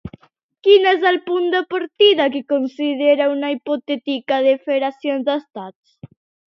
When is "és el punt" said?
0.91-1.45